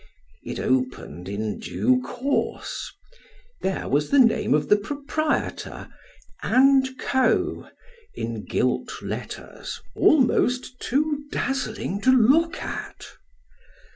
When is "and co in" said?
6.41-8.43